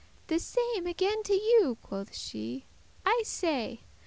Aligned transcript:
"The 0.25 0.39
same 0.39 0.87
again 0.87 1.21
to 1.25 1.33
you," 1.35 1.77
quoth 1.83 2.15
she, 2.15 2.65
"I 3.05 3.21
say. 3.23 3.81